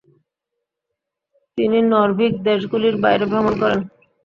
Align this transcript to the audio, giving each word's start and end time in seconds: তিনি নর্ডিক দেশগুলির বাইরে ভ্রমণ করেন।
তিনি 1.57 1.77
নর্ডিক 1.91 2.33
দেশগুলির 2.47 2.95
বাইরে 3.03 3.25
ভ্রমণ 3.31 3.53
করেন। 3.61 3.79